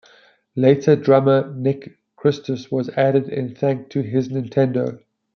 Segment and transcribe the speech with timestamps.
[0.55, 4.99] Later drummer Nick Christus was added in thanks to his Nintendo.